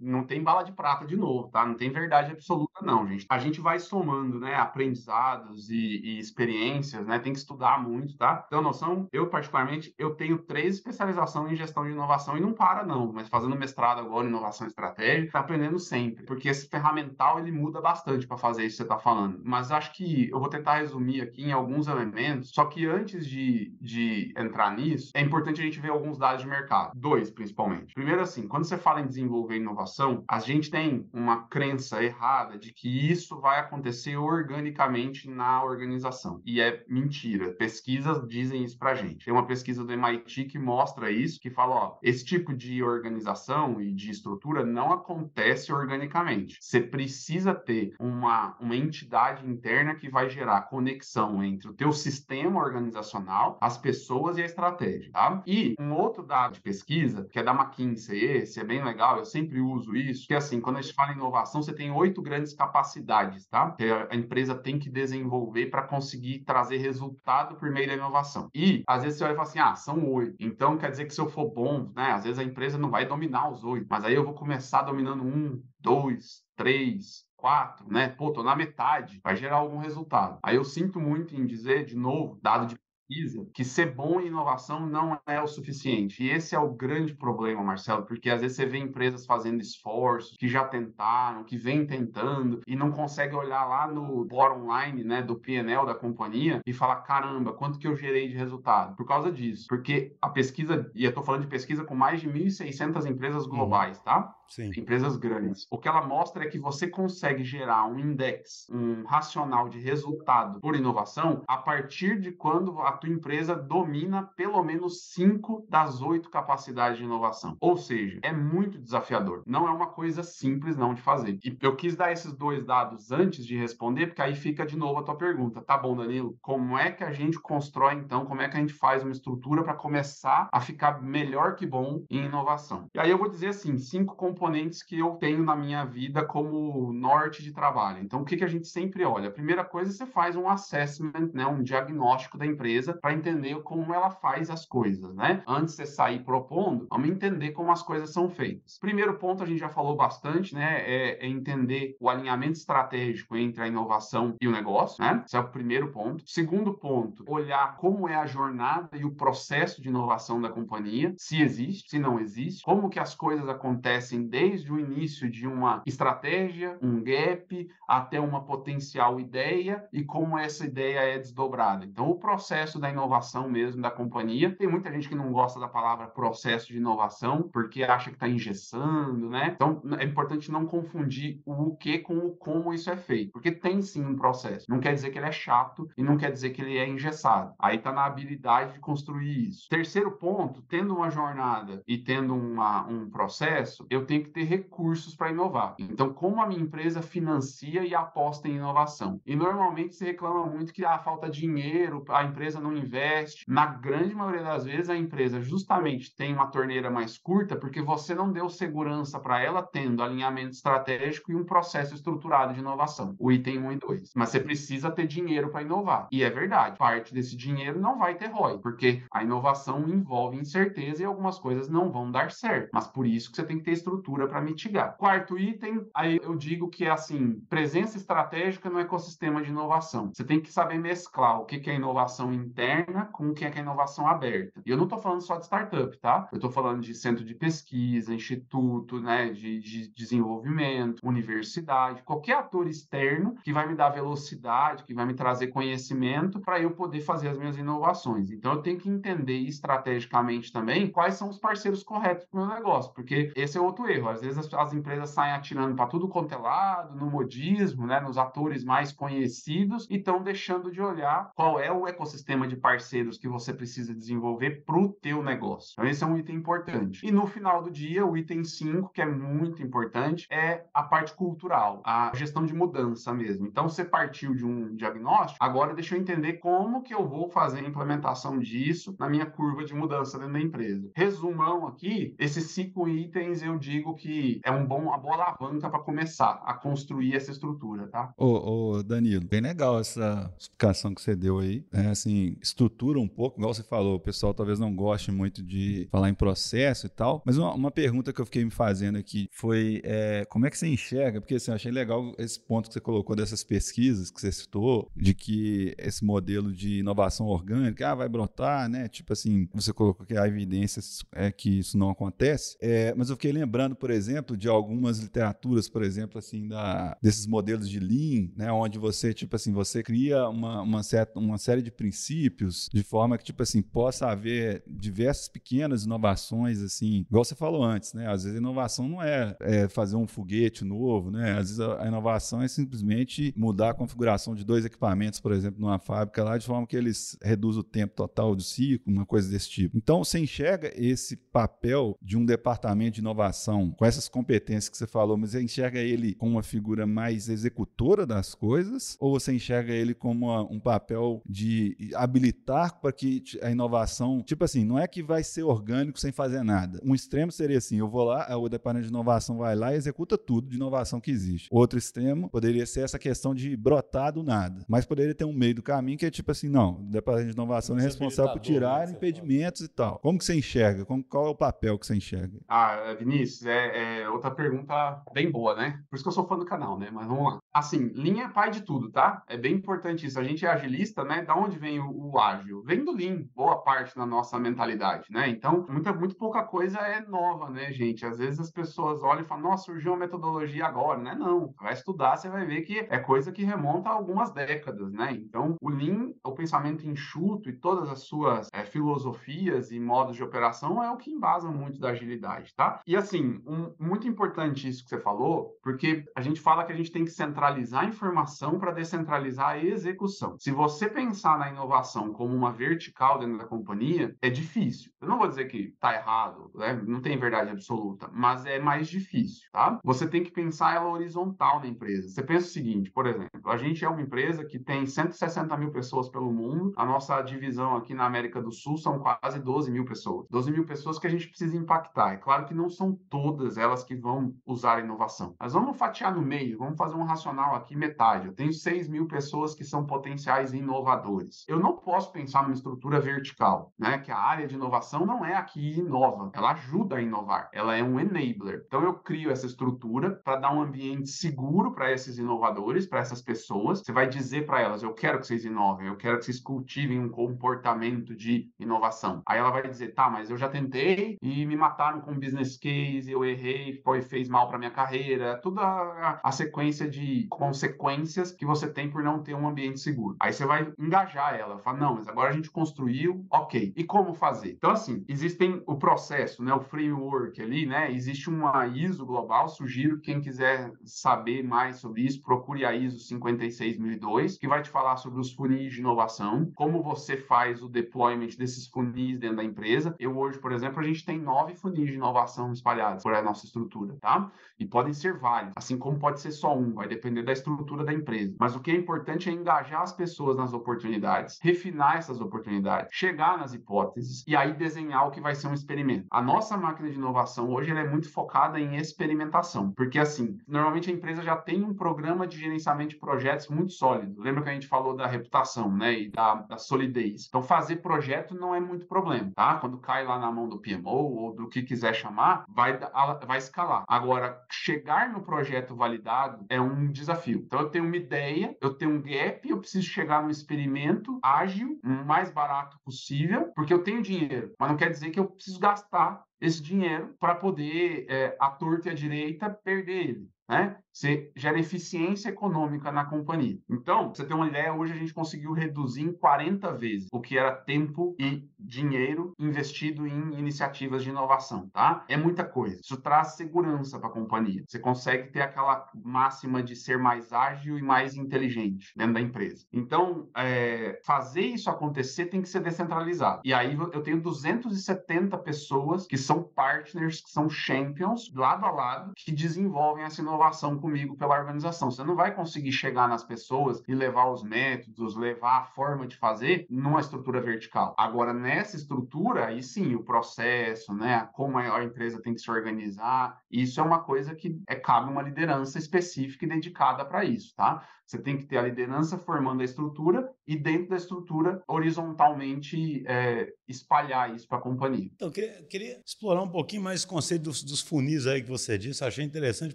[0.00, 1.64] não tem bala de prata de novo, tá?
[1.64, 3.26] Não tem verdade absoluta não, gente.
[3.28, 7.18] A gente vai somando, né, aprendizados e, e experiências, né?
[7.18, 8.44] Tem que estudar muito, tá?
[8.46, 12.84] Então, noção, eu particularmente, eu tenho três especializações em gestão de inovação e não para
[12.84, 17.52] não, mas fazendo mestrado agora em inovação estratégica, tá aprendendo sempre, porque esse ferramental ele
[17.52, 19.40] muda bastante para fazer isso que você tá falando.
[19.44, 23.76] Mas acho que eu vou tentar resumir aqui em alguns elementos, só que antes de,
[23.78, 26.92] de entrar nisso, é importante a gente ver alguns dados de mercado.
[26.94, 27.92] Dois, principalmente.
[27.92, 32.72] Primeiro, assim, quando você fala em desenvolver inovação, a gente tem uma crença errada de
[32.72, 36.40] que isso vai acontecer organicamente na organização.
[36.46, 37.52] E é mentira.
[37.52, 39.26] Pesquisas dizem isso pra gente.
[39.26, 43.80] Tem uma pesquisa do MIT que mostra isso, que fala, ó, esse tipo de organização
[43.80, 46.56] e de estrutura não acontece organicamente.
[46.60, 52.60] Você precisa ter uma, uma entidade interna que vai gerar conexão entre o teu sistema
[52.60, 55.42] organizacional, as pessoas e a estratégia, tá?
[55.46, 59.24] E um outro dado de pesquisa, que é da McKinsey, esse é bem legal, eu
[59.24, 62.22] sempre uso isso, que é assim, quando a gente fala em inovação, você tem oito
[62.22, 63.72] grandes capacidades, tá?
[63.72, 68.48] Que a empresa tem que desenvolver para conseguir trazer resultado por meio da inovação.
[68.54, 70.36] E, às vezes, você olha e fala assim, ah, são oito.
[70.38, 72.12] Então, quer dizer que se eu for bom, né?
[72.12, 75.22] Às vezes a empresa não vai dominar os oito, mas aí eu vou começar dominando
[75.22, 78.08] um, dois, três, quatro, né?
[78.08, 80.38] Pô, tô na metade, vai gerar algum resultado.
[80.42, 82.76] Aí eu sinto muito em dizer, de novo, dado de
[83.10, 86.22] pesquisa que ser bom em inovação não é o suficiente.
[86.22, 90.36] E esse é o grande problema, Marcelo, porque às vezes você vê empresas fazendo esforços,
[90.38, 95.22] que já tentaram, que vem tentando e não consegue olhar lá no bottom line, né,
[95.22, 98.94] do PNL da companhia e falar, caramba, quanto que eu gerei de resultado?
[98.96, 99.66] Por causa disso.
[99.68, 103.98] Porque a pesquisa, e eu tô falando de pesquisa com mais de 1.600 empresas globais,
[104.00, 104.34] tá?
[104.50, 104.70] Sim.
[104.76, 105.66] empresas grandes.
[105.70, 110.60] O que ela mostra é que você consegue gerar um index, um racional de resultado
[110.60, 116.28] por inovação a partir de quando a tua empresa domina pelo menos cinco das oito
[116.28, 117.56] capacidades de inovação.
[117.60, 119.42] Ou seja, é muito desafiador.
[119.46, 121.38] Não é uma coisa simples não de fazer.
[121.44, 124.98] E eu quis dar esses dois dados antes de responder, porque aí fica de novo
[124.98, 125.62] a tua pergunta.
[125.62, 126.36] Tá bom, Danilo?
[126.40, 128.26] Como é que a gente constrói então?
[128.26, 132.04] Como é que a gente faz uma estrutura para começar a ficar melhor que bom
[132.10, 132.88] em inovação?
[132.94, 136.24] E aí eu vou dizer assim, cinco componentes componentes que eu tenho na minha vida
[136.24, 138.02] como norte de trabalho.
[138.02, 139.28] Então, o que, que a gente sempre olha?
[139.28, 143.60] A primeira coisa, você faz um assessment, né, um diagnóstico da empresa empresa para entender
[143.62, 145.42] como ela faz as coisas, né?
[145.46, 148.78] Antes de você sair propondo, vamos entender como as coisas são feitas.
[148.78, 150.82] Primeiro ponto, a gente já falou bastante, né?
[150.86, 155.22] É, é entender o alinhamento estratégico entre a inovação e o negócio, né?
[155.26, 156.22] Esse é o primeiro ponto.
[156.26, 161.40] Segundo ponto, olhar como é a jornada e o processo de inovação da companhia, se
[161.40, 166.78] existe, se não existe, como que as coisas acontecem desde o início de uma estratégia,
[166.80, 171.84] um gap, até uma potencial ideia e como essa ideia é desdobrada.
[171.84, 175.66] Então, o processo da inovação mesmo da companhia, tem muita gente que não gosta da
[175.66, 179.52] palavra processo de inovação, porque acha que está engessando, né?
[179.54, 183.82] Então, é importante não confundir o que com o como isso é feito, porque tem
[183.82, 184.66] sim um processo.
[184.68, 187.54] Não quer dizer que ele é chato e não quer dizer que ele é engessado.
[187.58, 189.68] Aí está na habilidade de construir isso.
[189.68, 195.14] Terceiro ponto, tendo uma jornada e tendo uma, um processo, eu tenho que ter recursos
[195.14, 195.74] para inovar.
[195.78, 199.20] Então, como a minha empresa financia e aposta em inovação?
[199.26, 203.44] E normalmente se reclama muito que ah, falta dinheiro, a empresa não investe.
[203.48, 208.14] Na grande maioria das vezes, a empresa justamente tem uma torneira mais curta porque você
[208.14, 213.14] não deu segurança para ela tendo alinhamento estratégico e um processo estruturado de inovação.
[213.18, 214.10] O item 1 e 2.
[214.14, 216.08] Mas você precisa ter dinheiro para inovar.
[216.10, 221.02] E é verdade, parte desse dinheiro não vai ter ROI, porque a inovação envolve incerteza
[221.02, 222.70] e algumas coisas não vão dar certo.
[222.72, 224.96] Mas por isso que você tem que ter estrutura para mitigar.
[224.96, 230.10] Quarto item, aí eu digo que é assim, presença estratégica no ecossistema de inovação.
[230.12, 234.06] Você tem que saber mesclar o que é inovação interna com o que é inovação
[234.06, 234.60] aberta.
[234.64, 236.28] E eu não estou falando só de startup, tá?
[236.32, 242.66] Eu estou falando de centro de pesquisa, instituto, né, de, de desenvolvimento, universidade, qualquer ator
[242.66, 247.28] externo que vai me dar velocidade, que vai me trazer conhecimento para eu poder fazer
[247.28, 248.30] as minhas inovações.
[248.30, 252.54] Então eu tenho que entender estrategicamente também quais são os parceiros corretos para o meu
[252.54, 254.08] negócio, porque esse é outro erro.
[254.08, 258.00] Às vezes as, as empresas saem atirando para tudo quanto é lado, no modismo, né,
[258.00, 263.18] nos atores mais conhecidos e estão deixando de olhar qual é o ecossistema de parceiros
[263.18, 265.74] que você precisa desenvolver para o teu negócio.
[265.74, 267.06] Então esse é um item importante.
[267.06, 271.14] E no final do dia, o item 5, que é muito importante, é a parte
[271.14, 273.46] cultural, a gestão de mudança mesmo.
[273.46, 277.60] Então você partiu de um diagnóstico, agora deixa eu entender como que eu vou fazer
[277.60, 280.90] a implementação disso na minha curva de mudança dentro da empresa.
[280.94, 285.80] Resumão aqui, esses cinco itens eu digo que é um bom, uma boa alavanca para
[285.80, 288.12] começar a construir essa estrutura, tá?
[288.16, 291.64] Ô, ô, Danilo, bem legal essa explicação que você deu aí.
[291.72, 295.88] É, assim, estrutura um pouco, igual você falou, o pessoal talvez não goste muito de
[295.90, 299.28] falar em processo e tal, mas uma, uma pergunta que eu fiquei me fazendo aqui
[299.32, 302.74] foi é, como é que você enxerga, porque assim, eu achei legal esse ponto que
[302.74, 307.94] você colocou dessas pesquisas que você citou, de que esse modelo de inovação orgânica, ah,
[307.94, 308.88] vai brotar, né?
[308.88, 313.16] Tipo assim, você colocou que há evidências é que isso não acontece, é, mas eu
[313.16, 318.30] fiquei lembrando, por exemplo, de algumas literaturas, por exemplo, assim, da, desses modelos de Lean,
[318.36, 318.50] né?
[318.52, 323.18] Onde você, tipo assim, você cria uma, uma, certa, uma série de princípios de forma
[323.18, 328.06] que, tipo assim, possa haver diversas pequenas inovações, assim, igual você falou antes, né?
[328.06, 331.32] Às vezes a inovação não é, é fazer um foguete novo, né?
[331.32, 335.60] Às vezes a, a inovação é simplesmente mudar a configuração de dois equipamentos, por exemplo,
[335.60, 339.30] numa fábrica lá, de forma que eles reduzam o tempo total do ciclo, uma coisa
[339.30, 339.76] desse tipo.
[339.76, 344.86] Então, você enxerga esse papel de um departamento de inovação com essas competências que você
[344.86, 349.72] falou, mas você enxerga ele como uma figura mais executora das coisas, ou você enxerga
[349.72, 354.86] ele como uma, um papel de habilitar para que a inovação, tipo assim, não é
[354.86, 356.80] que vai ser orgânico sem fazer nada.
[356.84, 360.16] Um extremo seria assim: eu vou lá, o departamento de inovação vai lá e executa
[360.16, 361.48] tudo de inovação que existe.
[361.50, 365.56] Outro extremo poderia ser essa questão de brotar do nada, mas poderia ter um meio
[365.56, 368.86] do caminho que é tipo assim: não, o departamento de inovação é responsável por tirar
[368.86, 369.98] né, impedimentos e tal.
[369.98, 370.84] Como que você enxerga?
[370.84, 372.38] Como, qual é o papel que você enxerga?
[372.48, 375.82] Ah, Vinícius, é, é outra pergunta bem boa, né?
[375.88, 376.90] Por isso que eu sou fã do canal, né?
[376.92, 377.38] Mas vamos lá.
[377.52, 379.22] Assim, linha é pai de tudo, tá?
[379.26, 380.18] É bem importante isso.
[380.18, 381.22] A gente é agilista, né?
[381.22, 382.62] Da onde vem o, o ágil?
[382.64, 385.28] Vem do Lean, boa parte na nossa mentalidade, né?
[385.28, 388.06] Então, muita, muito pouca coisa é nova, né, gente?
[388.06, 391.14] Às vezes as pessoas olham e falam, nossa, surgiu uma metodologia agora, né?
[391.14, 395.12] Não, vai estudar, você vai ver que é coisa que remonta a algumas décadas, né?
[395.12, 400.22] Então, o Lean, o pensamento enxuto e todas as suas é, filosofias e modos de
[400.22, 402.80] operação é o que embasa muito da agilidade, tá?
[402.86, 406.76] E assim, um, muito importante isso que você falou, porque a gente fala que a
[406.76, 410.36] gente tem que centralizar a informação para descentralizar a execução.
[410.38, 414.92] Se você pensar na inovação como uma vertical dentro da companhia, é difícil.
[415.00, 416.72] Eu não vou dizer que tá errado, né?
[416.86, 419.80] não tem verdade absoluta, mas é mais difícil, tá?
[419.82, 422.08] Você tem que pensar ela horizontal na empresa.
[422.08, 425.70] Você pensa o seguinte, por exemplo, a gente é uma empresa que tem 160 mil
[425.70, 429.86] pessoas pelo mundo, a nossa divisão aqui na América do Sul são quase 12 mil
[429.86, 430.26] pessoas.
[430.30, 432.12] 12 mil pessoas que a gente precisa impactar.
[432.12, 435.34] É claro que não são todas elas que vão usar inovação.
[435.40, 438.26] Mas vamos fatiar no meio, vamos fazer um racional aqui, metade.
[438.26, 441.44] Eu tenho 6 mil pessoas que são potenciais inovadores.
[441.48, 443.98] Eu não posso pensar numa estrutura vertical, né?
[443.98, 447.82] Que a área de inovação não é aqui inova, ela ajuda a inovar, ela é
[447.82, 448.64] um enabler.
[448.66, 453.22] Então eu crio essa estrutura para dar um ambiente seguro para esses inovadores, para essas
[453.22, 453.80] pessoas.
[453.80, 456.98] Você vai dizer para elas: eu quero que vocês inovem, eu quero que vocês cultivem
[456.98, 459.22] um comportamento de inovação.
[459.26, 463.10] Aí ela vai dizer: tá, mas eu já tentei e me mataram com business case,
[463.10, 468.46] eu errei, foi fez mal para minha carreira, toda a, a sequência de consequências que
[468.46, 470.16] você tem por não ter um ambiente seguro.
[470.20, 473.72] Aí você vai engajar ela, fala: não, mas agora a gente construiu, ok.
[473.76, 474.52] E como fazer?
[474.52, 477.92] Então, assim, existem o processo, né, o framework ali, né?
[477.92, 484.38] Existe uma ISO global, sugiro quem quiser saber mais sobre isso, procure a ISO 56002,
[484.38, 488.66] que vai te falar sobre os funis de inovação, como você faz o deployment desses
[488.66, 489.94] funis dentro da empresa.
[489.98, 493.44] Eu hoje, por exemplo, a gente tem nove funis de inovação espalhados por a nossa
[493.44, 494.30] estrutura, tá?
[494.58, 497.92] E podem ser vários, assim como pode ser só um, vai depender da estrutura da
[497.92, 498.34] empresa.
[498.38, 503.38] Mas o que é importante é engajar as pessoas nas oportunidades, refinar essas oportunidades, chegar
[503.38, 506.06] nas hipóteses e aí desenhar o que vai ser um experimento.
[506.10, 510.92] A nossa máquina de inovação hoje é muito focada em experimentação, porque assim, normalmente a
[510.92, 514.20] empresa já tem um programa de gerenciamento de projetos muito sólido.
[514.20, 517.26] Lembra que a gente falou da reputação, né, e da, da solidez.
[517.28, 519.56] Então fazer projeto não é muito problema, tá?
[519.56, 522.78] Quando cai lá na mão do PMO ou do que quiser chamar, vai,
[523.26, 523.84] vai escalar.
[523.88, 527.42] Agora, chegar no projeto validado é um desafio.
[527.44, 531.78] Então eu tenho uma ideia, eu tenho um gap, eu preciso chegar no experimento ágil,
[531.82, 536.24] mais barato possível, porque eu tenho dinheiro, mas não quer dizer que eu preciso gastar
[536.40, 540.30] esse dinheiro para poder, é, a torta e a direita, perder ele.
[540.50, 540.76] Né?
[540.92, 543.56] Você gera eficiência econômica na companhia.
[543.70, 547.38] Então, você ter uma ideia, hoje a gente conseguiu reduzir em 40 vezes o que
[547.38, 552.04] era tempo e dinheiro investido em iniciativas de inovação, tá?
[552.08, 552.80] É muita coisa.
[552.82, 554.64] Isso traz segurança para a companhia.
[554.66, 559.64] Você consegue ter aquela máxima de ser mais ágil e mais inteligente dentro da empresa.
[559.72, 563.40] Então, é, fazer isso acontecer tem que ser descentralizado.
[563.44, 569.12] E aí eu tenho 270 pessoas que são partners, que são champions, lado a lado,
[569.16, 571.90] que desenvolvem essa inovação comigo pela organização.
[571.90, 576.16] Você não vai conseguir chegar nas pessoas e levar os métodos, levar a forma de
[576.16, 577.94] fazer numa estrutura vertical.
[577.98, 583.40] Agora, nessa estrutura, aí sim, o processo, né, como a empresa tem que se organizar,
[583.50, 587.86] isso é uma coisa que é, cabe uma liderança específica e dedicada para isso, tá?
[588.10, 593.52] Você tem que ter a liderança formando a estrutura e dentro da estrutura, horizontalmente, é,
[593.70, 595.10] espalhar isso para a companhia.
[595.14, 598.48] Então, eu queria, queria, explorar um pouquinho mais esse conceito dos, dos funis aí que
[598.48, 599.74] você disse, achei interessante,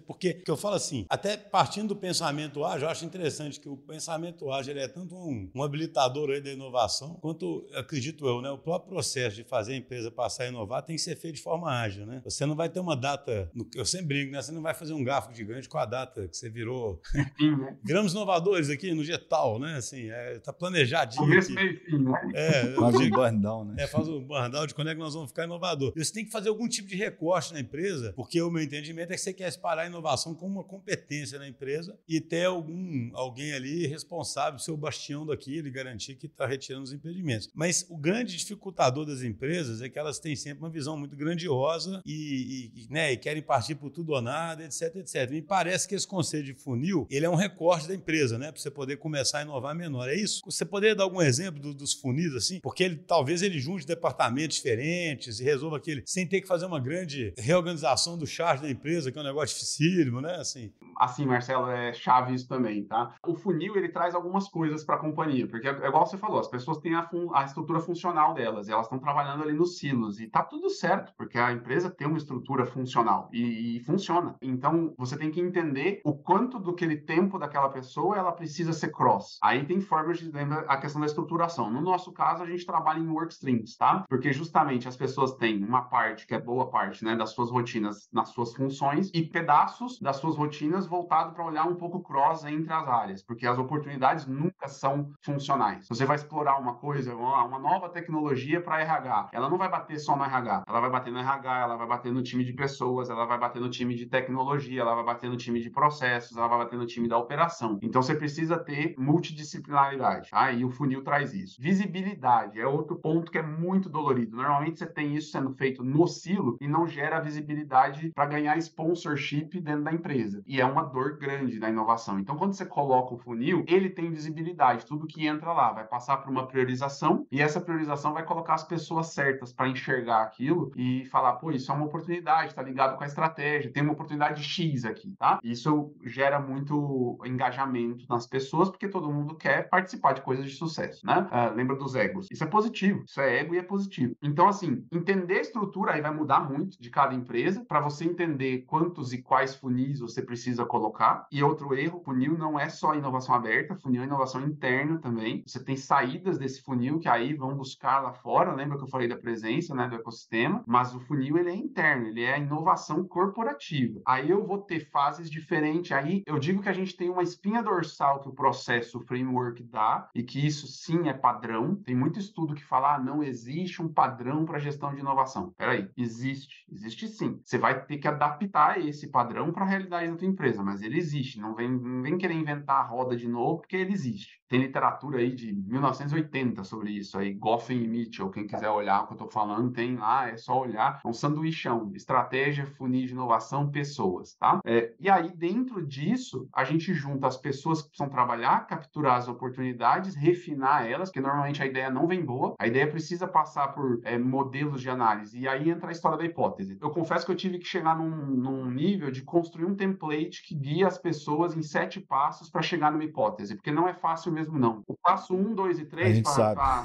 [0.00, 3.76] porque que eu falo assim, até partindo do pensamento ágil, eu acho interessante que o
[3.76, 8.50] pensamento ágil ele é tanto um, um habilitador aí da inovação, quanto, acredito eu, né,
[8.50, 11.42] o próprio processo de fazer a empresa passar a inovar tem que ser feito de
[11.42, 12.06] forma ágil.
[12.06, 12.20] Né?
[12.24, 14.42] Você não vai ter uma data, eu sempre brinco, né?
[14.42, 17.00] você não vai fazer um gráfico gigante com a data que você virou.
[17.14, 17.76] Né?
[17.84, 19.76] Viramos inovadores aqui no dia tal, né?
[19.76, 21.22] Assim, é, tá planejadinho.
[21.22, 22.12] Começo, meio fim, né?
[22.34, 25.44] É, um burn down, É, faz burn down de quando é que nós vamos ficar
[25.44, 25.92] inovador.
[25.96, 29.14] Você tem que fazer algum tipo de recorte na empresa, porque o meu entendimento é
[29.14, 33.52] que você quer espalhar a inovação como uma competência na empresa e ter algum alguém
[33.52, 37.50] ali responsável, seu bastião daquilo e garantir que está retirando os impedimentos.
[37.54, 42.02] Mas o grande dificultador das empresas é que elas têm sempre uma visão muito grandiosa
[42.04, 45.30] e, e, né, e querem partir por tudo ou nada, etc, etc.
[45.30, 48.50] Me parece que esse conceito de funil, ele é um recorte da empresa, né?
[48.50, 50.08] Para você poder começar a inovar menor.
[50.08, 50.42] É isso?
[50.44, 52.60] Você poderia dar algum exemplo do, dos funis, assim?
[52.60, 56.80] Porque ele talvez ele junte departamentos diferentes e resolva aquele, sem ter que fazer uma
[56.80, 60.36] grande reorganização do charge da empresa, que é um negócio dificílimo, né?
[60.36, 60.72] Assim.
[60.98, 63.14] Assim, Marcelo, é chave isso também, tá?
[63.26, 66.48] O funil, ele traz algumas coisas para a companhia, porque é igual você falou, as
[66.48, 70.42] pessoas têm a, a estrutura funcional delas, elas estão trabalhando ali nos silos, e tá
[70.42, 74.36] tudo certo, porque a empresa tem uma estrutura funcional e, e funciona.
[74.40, 78.90] Então, você tem que entender o quanto do aquele tempo daquela pessoa ela precisa ser
[78.92, 79.38] cross.
[79.42, 81.70] Aí tem formas de lembra a questão da estruturação.
[81.70, 84.04] No nosso caso, a gente trabalha em work streams, tá?
[84.08, 88.08] Porque justamente as pessoas têm uma parte que é boa parte, né, das suas rotinas
[88.12, 92.72] nas suas funções e pedaços das suas rotinas voltado para olhar um pouco cross entre
[92.72, 95.86] as áreas, porque as oportunidades nunca são funcionais.
[95.88, 100.16] Você vai explorar uma coisa, uma nova tecnologia para RH, ela não vai bater só
[100.16, 103.24] no RH, ela vai bater no RH, ela vai bater no time de pessoas, ela
[103.24, 106.58] vai bater no time de tecnologia, ela vai bater no time de processos, ela vai
[106.58, 107.78] bater no time da operação.
[107.82, 110.50] Então você precisa ter multidisciplinaridade, tá?
[110.52, 111.60] E o funil traz isso.
[111.60, 114.36] Visibilidade é outro ponto que é muito dolorido.
[114.36, 119.60] Normalmente você tem isso sendo feito no silo e não gera visibilidade para ganhar sponsorship
[119.60, 120.42] dentro da empresa.
[120.46, 122.18] E é uma dor grande na inovação.
[122.18, 124.84] Então, quando você coloca o funil, ele tem visibilidade.
[124.84, 128.64] Tudo que entra lá vai passar por uma priorização e essa priorização vai colocar as
[128.64, 133.04] pessoas certas para enxergar aquilo e falar, pô, isso é uma oportunidade, tá ligado com
[133.04, 135.38] a estratégia, tem uma oportunidade X aqui, tá?
[135.42, 141.06] Isso gera muito engajamento nas pessoas porque todo mundo quer participar de coisas de sucesso,
[141.06, 141.26] né?
[141.32, 142.28] Uh, lembra dos egos.
[142.30, 144.14] Isso é positivo, isso é ego e é positivo.
[144.22, 148.64] Então, assim, entender a estrutura aí vai mudar muito de cada empresa para você entender
[148.66, 151.26] quantos e quais funis você precisa colocar.
[151.30, 155.42] E outro erro, funil não é só inovação aberta, funil é inovação interna também.
[155.46, 159.08] Você tem saídas desse funil que aí vão buscar lá fora, lembra que eu falei
[159.08, 164.00] da presença, né, do ecossistema, mas o funil ele é interno, ele é inovação corporativa.
[164.06, 167.62] Aí eu vou ter fases diferentes, aí eu digo que a gente tem uma espinha
[167.62, 171.74] dorsal que o processo, o framework dá, e que isso sim é padrão.
[171.76, 175.52] Tem muito estudo que fala, ah, não existe um padrão para gestão de inovação.
[175.56, 177.40] Peraí, existe, existe sim.
[177.44, 180.98] Você vai ter que adaptar esse padrão para a realidade da tua empresa, mas ele
[180.98, 181.38] existe.
[181.40, 184.40] Não vem, não vem querer inventar a roda de novo, porque ele existe.
[184.48, 189.06] Tem literatura aí de 1980 sobre isso, aí Goffin e Mitchell, quem quiser olhar o
[189.06, 191.00] que eu estou falando, tem lá, é só olhar.
[191.04, 194.60] É um sanduichão, estratégia, funil de inovação, pessoas, tá?
[194.64, 199.28] É, e aí, dentro disso, a gente junta as pessoas que precisam trabalhar, capturar as
[199.28, 204.00] oportunidades, refinar elas, que normalmente a ideia não vem boa, a ideia precisa passar por
[204.04, 206.78] é, modelos de análise, e aí entra a história da hipótese.
[206.80, 210.54] Eu confesso que eu tive que chegar num, num nível de construir um template que
[210.54, 214.58] guia as pessoas em sete passos para chegar numa hipótese, porque não é fácil mesmo,
[214.58, 214.82] não.
[214.86, 216.82] O passo um, dois e três, para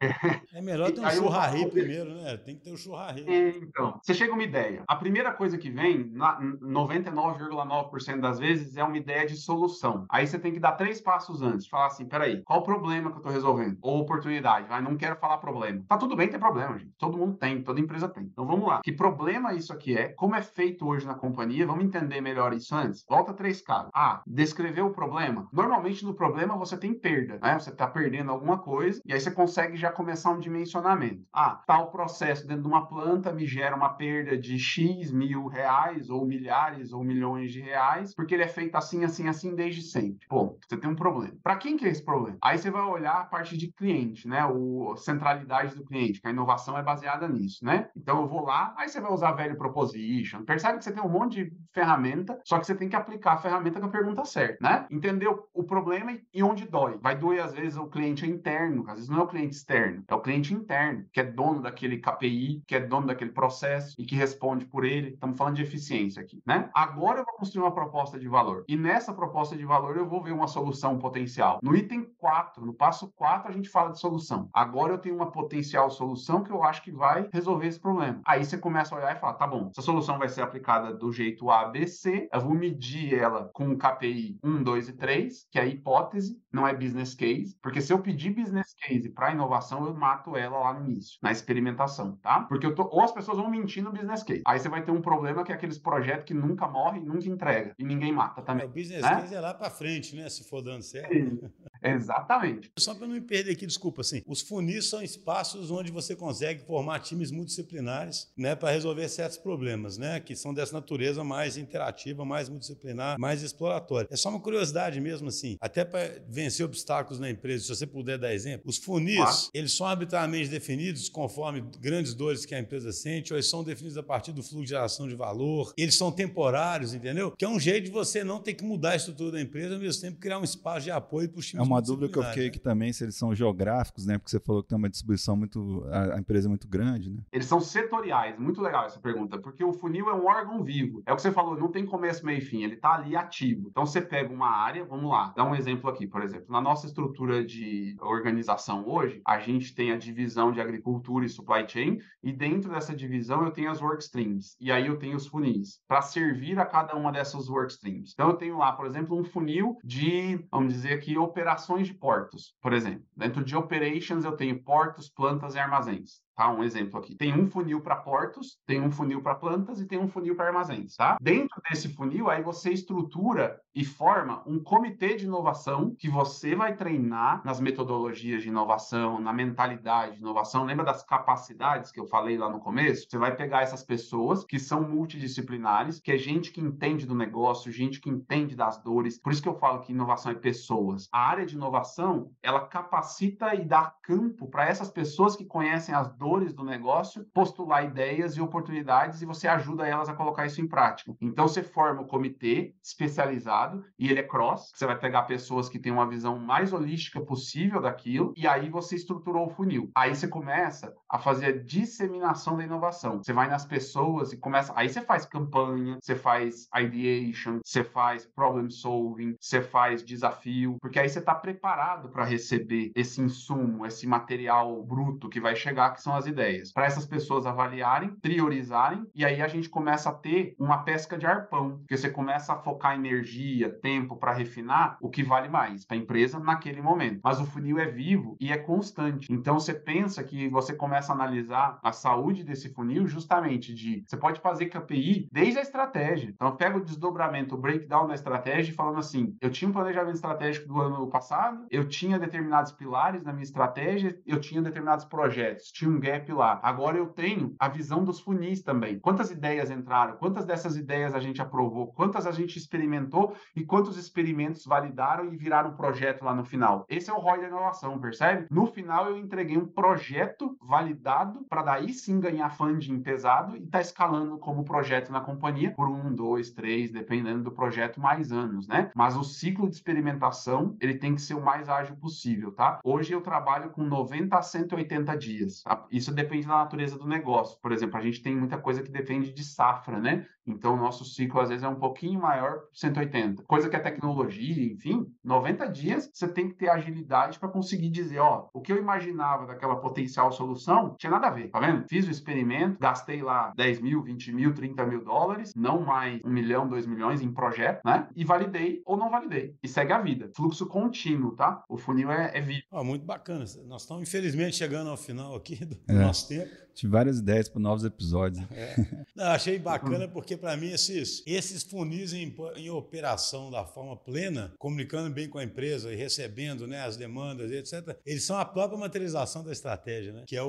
[0.54, 2.36] É melhor ter um churrari primeiro, né?
[2.36, 3.24] Tem que ter um churrari.
[3.62, 4.84] Então, você chega uma ideia.
[4.86, 10.06] A primeira coisa que vem, 99,9% das vezes, é uma ideia de solução.
[10.08, 11.66] Aí você tem que dar três passos antes.
[11.66, 13.76] Falar assim, peraí, qual o problema que eu tô resolvendo?
[13.82, 15.82] Ou oportunidade, vai, não quero falar problema.
[15.88, 16.92] Tá tudo bem ter problema, gente.
[16.98, 18.24] Todo mundo tem, toda empresa tem.
[18.24, 18.80] Então vamos lá.
[18.82, 20.10] Que problema isso aqui é?
[20.10, 21.66] Como é feito hoje na companhia?
[21.66, 23.04] Vamos entender melhor isso antes?
[23.08, 23.90] Volta três casos.
[23.94, 25.48] Ah, descrever o problema.
[25.52, 27.58] Normalmente no problema você tem perda, né?
[27.58, 31.24] Você tá perdendo alguma coisa e aí você consegue já começar um dimensionamento.
[31.32, 36.10] Ah, tal processo dentro de uma planta me gera uma perda de X mil reais,
[36.10, 40.26] ou milhares, ou milhões de reais, porque ele é feito assim, assim, assim desde sempre.
[40.28, 41.34] Pô, você tem um problema.
[41.42, 42.36] Para quem que é esse problema?
[42.42, 44.44] Aí você vai olhar a parte de cliente, né?
[44.44, 47.88] O centralidade do cliente, que a inovação é baseada nisso, né?
[47.96, 50.44] Então eu vou lá, aí você vai usar velho proposition.
[50.44, 53.38] Percebe que você tem um monte de ferramenta, só que você tem que aplicar a
[53.38, 54.86] ferramenta com a pergunta certa, né?
[54.90, 56.98] Entendeu o problema e onde dói.
[57.00, 60.14] Vai doer às vezes o cliente interno, às vezes não é o cliente externo, é
[60.14, 64.16] o cliente interno, que é dono daquele KPI, que é dono daquele processo e que
[64.16, 65.10] responde por ele.
[65.10, 66.68] Estamos falando de eficiência aqui, né?
[66.74, 68.64] Agora eu vou construir uma proposta de valor.
[68.66, 71.60] E nessa proposta de valor eu vou ver uma solução potencial.
[71.62, 74.48] No item 4, no passo 4, a gente fala de solução.
[74.52, 78.20] Agora eu tenho uma potencial solução que eu acho que vai resolver esse problema.
[78.26, 81.12] Aí você começa a olhar e fala: tá bom, essa solução vai ser aplicada do
[81.12, 85.46] jeito A, B, C, eu vou medir ela com o KPI 1, 2 e 3,
[85.52, 89.32] que é a hipótese, não é business case, porque se eu pedir business case para
[89.32, 92.40] inovação, eu mato ela lá no início, na experimentação, tá?
[92.40, 94.42] Porque eu tô, ou as pessoas vão mentir no business case.
[94.46, 97.74] Aí você vai ter um problema que é aqueles projetos que nunca morrem, nunca entrega
[97.78, 98.64] e ninguém mata também.
[98.64, 99.20] É, o business né?
[99.20, 100.28] case é lá para frente, né?
[100.28, 101.12] Se for dando certo.
[101.12, 101.40] Sim.
[101.84, 102.70] Exatamente.
[102.78, 106.64] Só para não me perder aqui, desculpa, assim, os funis são espaços onde você consegue
[106.64, 112.24] formar times multidisciplinares, né, para resolver certos problemas, né, que são dessa natureza mais interativa,
[112.24, 114.08] mais multidisciplinar, mais exploratória.
[114.10, 118.18] É só uma curiosidade mesmo, assim, até para vencer obstáculos na empresa, se você puder
[118.18, 119.50] dar exemplo, os funis, ah.
[119.52, 123.98] eles são arbitrariamente definidos conforme grandes dores que a empresa sente, ou eles são definidos
[123.98, 127.32] a partir do fluxo de geração de valor, eles são temporários, entendeu?
[127.32, 129.80] Que é um jeito de você não ter que mudar a estrutura da empresa, ao
[129.80, 132.22] mesmo tempo criar um espaço de apoio para os times É uma dúvida que eu
[132.24, 134.18] fiquei aqui também, se eles são geográficos, né?
[134.18, 135.84] Porque você falou que tem uma distribuição muito.
[135.90, 137.22] A, a empresa é muito grande, né?
[137.32, 141.02] Eles são setoriais, muito legal essa pergunta, porque o funil é um órgão vivo.
[141.06, 143.68] É o que você falou, não tem começo, meio e fim, ele está ali ativo.
[143.68, 146.46] Então você pega uma área, vamos lá, dá um exemplo aqui, por exemplo.
[146.48, 151.68] Na nossa estrutura de organização hoje, a gente tem a divisão de agricultura e supply
[151.68, 155.26] chain, e dentro dessa divisão eu tenho as work streams, e aí eu tenho os
[155.26, 158.12] funis, para servir a cada uma dessas work streams.
[158.12, 162.56] Então eu tenho lá, por exemplo, um funil de, vamos dizer aqui, operações de portos,
[162.60, 163.06] por exemplo.
[163.16, 166.23] Dentro de operations eu tenho portos, plantas e armazéns.
[166.34, 166.50] Tá?
[166.50, 167.14] Um exemplo aqui.
[167.16, 170.46] Tem um funil para portos, tem um funil para plantas e tem um funil para
[170.46, 171.16] armazéns, tá?
[171.20, 176.76] Dentro desse funil, aí você estrutura e forma um comitê de inovação que você vai
[176.76, 180.64] treinar nas metodologias de inovação, na mentalidade de inovação.
[180.64, 183.06] Lembra das capacidades que eu falei lá no começo?
[183.08, 187.72] Você vai pegar essas pessoas que são multidisciplinares, que é gente que entende do negócio,
[187.72, 189.18] gente que entende das dores.
[189.18, 191.08] Por isso que eu falo que inovação é pessoas.
[191.12, 196.08] A área de inovação, ela capacita e dá campo para essas pessoas que conhecem as
[196.16, 200.66] dores do negócio, postular ideias e oportunidades e você ajuda elas a colocar isso em
[200.66, 201.14] prática.
[201.20, 205.68] Então você forma o um comitê especializado e ele é cross, você vai pegar pessoas
[205.68, 209.90] que têm uma visão mais holística possível daquilo e aí você estruturou o funil.
[209.94, 213.22] Aí você começa a fazer a disseminação da inovação.
[213.22, 218.26] Você vai nas pessoas e começa, aí você faz campanha, você faz ideation, você faz
[218.26, 224.06] problem solving, você faz desafio, porque aí você está preparado para receber esse insumo, esse
[224.06, 226.72] material bruto que vai chegar, que são as ideias.
[226.72, 231.26] Para essas pessoas avaliarem, priorizarem, e aí a gente começa a ter uma pesca de
[231.26, 235.96] arpão, porque você começa a focar energia, tempo para refinar o que vale mais para
[235.96, 237.20] a empresa naquele momento.
[237.22, 239.32] Mas o funil é vivo e é constante.
[239.32, 244.16] Então você pensa que você começa a analisar a saúde desse funil justamente de você
[244.16, 246.30] pode fazer KPI desde a estratégia.
[246.30, 250.68] Então pega o desdobramento, o breakdown da estratégia falando assim, eu tinha um planejamento estratégico
[250.68, 255.90] do ano passado, eu tinha determinados pilares na minha estratégia, eu tinha determinados projetos, tinha
[255.90, 256.60] um gap lá.
[256.62, 258.98] Agora eu tenho a visão dos funis também.
[258.98, 260.16] Quantas ideias entraram?
[260.16, 261.92] Quantas dessas ideias a gente aprovou?
[261.92, 266.84] Quantas a gente experimentou e quantos experimentos validaram e viraram projeto lá no final?
[266.88, 268.46] Esse é o ROI da inovação, percebe?
[268.50, 273.80] No final eu entreguei um projeto validado para daí sim ganhar funding pesado e tá
[273.80, 278.90] escalando como projeto na companhia por um, dois, três, dependendo do projeto, mais anos, né?
[278.94, 282.80] Mas o ciclo de experimentação ele tem que ser o mais ágil possível, tá?
[282.84, 285.62] Hoje eu trabalho com 90 a 180 dias.
[285.62, 285.86] Tá?
[285.94, 287.56] Isso depende da natureza do negócio.
[287.60, 290.26] Por exemplo, a gente tem muita coisa que depende de safra, né?
[290.46, 293.44] Então, o nosso ciclo, às vezes, é um pouquinho maior, 180.
[293.44, 298.18] Coisa que é tecnologia, enfim, 90 dias, você tem que ter agilidade para conseguir dizer,
[298.18, 301.86] ó, o que eu imaginava daquela potencial solução, tinha nada a ver, tá vendo?
[301.88, 306.28] Fiz o experimento, gastei lá 10 mil, 20 mil, 30 mil dólares, não mais 1
[306.28, 308.08] milhão, 2 milhões em projeto, né?
[308.14, 309.56] E validei ou não validei.
[309.62, 310.30] E segue a vida.
[310.36, 311.62] Fluxo contínuo, tá?
[311.68, 312.64] O funil é, é vivo.
[312.70, 313.44] Ah, muito bacana.
[313.66, 315.92] Nós estamos, infelizmente, chegando ao final aqui do é.
[315.92, 316.63] nosso tempo.
[316.74, 318.44] Tive várias ideias para novos episódios.
[318.50, 318.74] É.
[319.14, 324.52] Não, achei bacana porque, para mim, esses, esses funis em, em, operação da forma plena,
[324.58, 328.78] comunicando bem com a empresa e recebendo né, as demandas, etc., eles são a própria
[328.78, 330.24] materialização da estratégia, né?
[330.26, 330.48] que é o,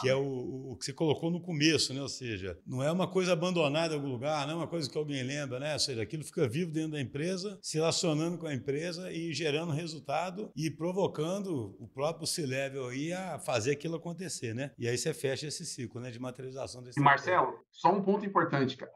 [0.00, 2.00] que, é o, o, que você colocou no começo, né?
[2.00, 4.96] ou seja, não é uma coisa abandonada em algum lugar, não é uma coisa que
[4.96, 5.74] alguém lembra, né?
[5.74, 9.72] ou seja, aquilo fica vivo dentro da empresa, se relacionando com a empresa e gerando
[9.72, 14.54] resultado e provocando o próprio C-Level aí a fazer aquilo acontecer.
[14.54, 14.70] Né?
[14.78, 17.00] E aí você fecha fecha esse ciclo né, de materialização desse.
[17.00, 18.92] Marcelo, só um ponto importante, cara.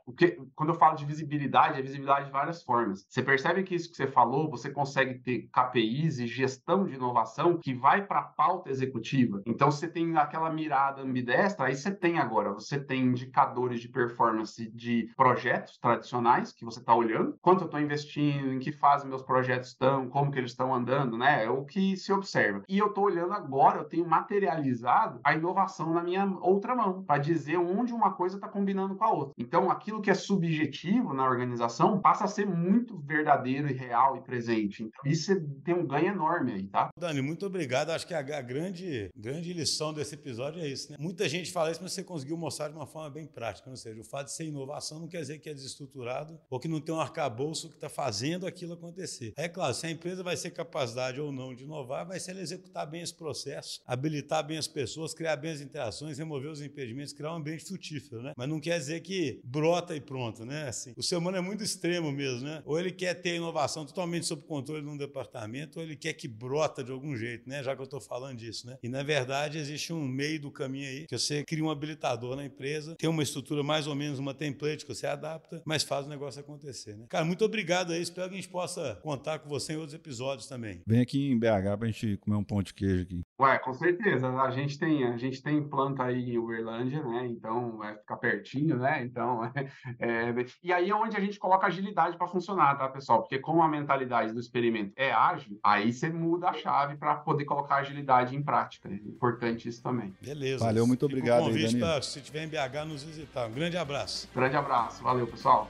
[0.55, 3.05] Quando eu falo de visibilidade, é visibilidade de várias formas.
[3.09, 7.59] Você percebe que isso que você falou, você consegue ter KPIs e gestão de inovação
[7.59, 9.43] que vai para a pauta executiva.
[9.47, 14.71] Então você tem aquela mirada ambidestra, aí você tem agora, você tem indicadores de performance
[14.71, 19.23] de projetos tradicionais que você está olhando, quanto eu estou investindo, em que fase meus
[19.23, 21.45] projetos estão, como que eles estão andando, né?
[21.45, 22.63] É o que se observa.
[22.69, 27.21] E eu estou olhando agora, eu tenho materializado a inovação na minha outra mão, para
[27.21, 29.35] dizer onde uma coisa está combinando com a outra.
[29.39, 34.21] Então, aquilo que é subjetivo na organização passa a ser muito verdadeiro e real e
[34.21, 34.85] presente.
[34.85, 35.35] Então, isso
[35.65, 36.91] tem um ganho enorme aí, tá?
[36.99, 37.91] Dani, muito obrigado.
[37.91, 40.97] Acho que a, grande, grande lição desse episódio é isso, né?
[41.01, 43.69] Muita gente fala isso, mas você conseguiu mostrar de uma forma bem prática.
[43.69, 46.69] Ou seja, o fato de ser inovação não quer dizer que é desestruturado ou que
[46.69, 49.33] não tem um arcabouço que está fazendo aquilo acontecer.
[49.37, 52.41] É claro, se a empresa vai ser capacidade ou não de inovar, vai ser ela
[52.41, 57.13] executar bem esse processo, habilitar bem as pessoas, criar bem as interações, remover os impedimentos,
[57.13, 58.33] criar um ambiente frutífero, né?
[58.37, 60.69] Mas não quer dizer que brota e pronto, né?
[60.69, 62.63] Assim, o ser humano é muito extremo mesmo, né?
[62.65, 66.83] Ou ele quer ter inovação totalmente sob controle num departamento, ou ele quer que brota
[66.83, 67.63] de algum jeito, né?
[67.63, 68.77] Já que eu estou falando disso, né?
[68.83, 72.45] E na verdade existe um meio do caminho aí que você cria um habilitador na
[72.45, 76.09] empresa, tem uma estrutura mais ou menos uma template que você adapta, mas faz o
[76.09, 77.07] negócio acontecer, né?
[77.09, 78.03] Cara, muito obrigado aí.
[78.03, 80.81] Espero que a gente possa contar com você em outros episódios também.
[80.87, 83.21] Vem aqui em BH pra gente comer um pão de queijo aqui.
[83.41, 84.29] Ué, com certeza.
[84.29, 87.27] A gente tem, a gente tem planta aí em Uberlândia, né?
[87.27, 89.03] Então vai ficar pertinho, né?
[89.03, 89.41] Então,
[89.99, 93.21] é, e aí é onde a gente coloca agilidade para funcionar, tá, pessoal?
[93.21, 97.45] Porque como a mentalidade do experimento é ágil, aí você muda a chave para poder
[97.45, 98.89] colocar agilidade em prática.
[98.89, 100.15] É importante isso também.
[100.21, 100.65] Beleza.
[100.65, 101.45] Valeu, muito obrigado.
[101.45, 103.47] Convite para se tiver em BH nos visitar.
[103.47, 104.29] Um grande abraço.
[104.35, 105.03] Grande abraço.
[105.03, 105.69] Valeu, pessoal.